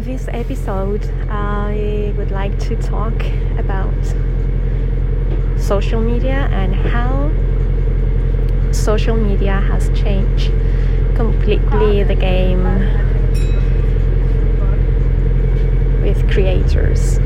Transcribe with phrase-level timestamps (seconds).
[0.00, 3.14] in this episode, I would like to talk
[3.58, 3.92] about
[5.58, 7.30] social media and how
[8.72, 10.52] social media has changed
[11.16, 12.64] completely the game
[16.02, 17.18] with creators.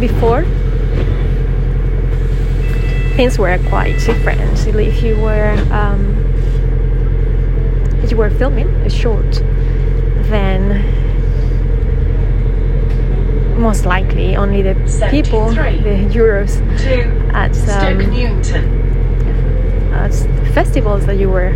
[0.00, 0.44] Before,
[3.16, 4.66] things were quite different.
[4.66, 6.30] If you were um,
[8.10, 9.42] you were filming a short,
[10.30, 10.84] then
[13.60, 14.74] most likely only the
[15.10, 16.60] people, the Euros
[17.32, 18.00] at um,
[19.92, 20.14] at
[20.54, 21.52] festivals that you were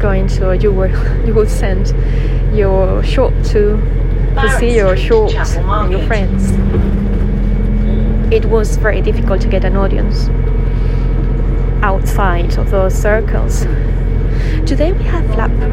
[0.00, 0.88] going to, you were
[1.26, 1.88] you would send
[2.56, 3.76] your short to
[4.40, 6.52] to see your short and your friends.
[8.32, 10.28] It was very difficult to get an audience
[11.82, 13.66] outside of those circles.
[14.68, 15.24] Today we have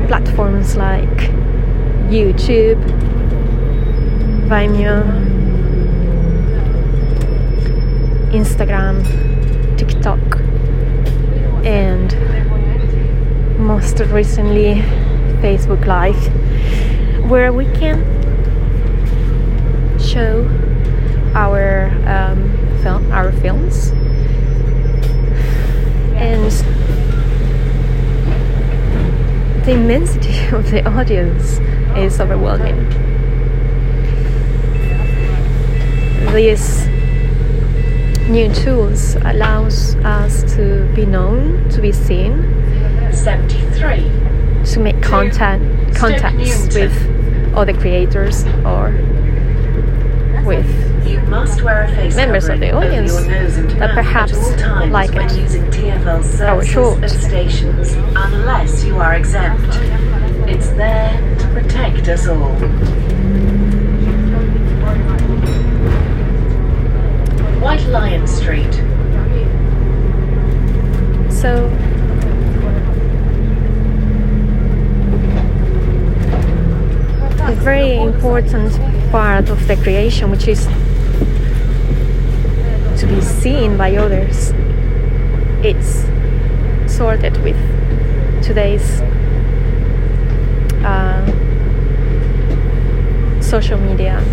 [0.07, 1.17] platforms like
[2.07, 2.81] YouTube,
[4.47, 5.03] Vimeo,
[8.31, 9.03] Instagram,
[9.77, 10.39] TikTok,
[11.65, 12.15] and
[13.59, 14.75] most recently
[15.41, 16.15] Facebook Live,
[17.29, 17.99] where we can
[19.99, 20.47] show
[21.35, 22.49] our um,
[22.81, 23.89] film, our films
[26.15, 26.49] and
[29.65, 31.59] the immensity of the audience
[31.97, 32.77] is overwhelming.
[36.33, 36.87] These
[38.27, 42.43] new tools allows us to be known, to be seen,
[43.11, 44.25] 73
[44.65, 45.63] to make contact
[45.95, 46.93] contacts with
[47.55, 48.91] other creators or
[51.65, 53.15] members of the audience
[53.79, 54.33] that perhaps
[54.91, 56.41] like it.
[56.41, 57.09] Our short.
[57.09, 59.75] Stations, unless you are exempt.
[60.47, 62.53] It's there to protect us all.
[67.59, 68.73] White Lion Street.
[71.31, 71.65] So
[77.41, 78.71] a very important
[79.11, 80.67] part of the creation, which is
[83.07, 84.51] to be seen by others,
[85.63, 86.05] it's
[86.91, 87.57] sorted with
[88.43, 89.01] today's
[90.83, 91.25] uh,
[93.41, 94.23] social media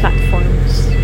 [0.00, 0.95] platform.